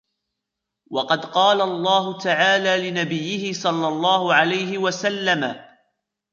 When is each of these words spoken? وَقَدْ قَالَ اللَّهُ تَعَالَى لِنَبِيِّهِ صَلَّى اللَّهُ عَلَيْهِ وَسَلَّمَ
وَقَدْ 0.91 1.25
قَالَ 1.25 1.61
اللَّهُ 1.61 2.17
تَعَالَى 2.17 2.89
لِنَبِيِّهِ 2.91 3.53
صَلَّى 3.53 3.87
اللَّهُ 3.87 4.33
عَلَيْهِ 4.33 4.77
وَسَلَّمَ 4.77 5.55